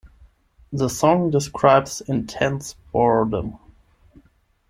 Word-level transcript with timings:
The 0.73 0.89
song 0.89 1.29
describes 1.29 2.01
intense 2.01 2.73
boredom. 2.91 3.59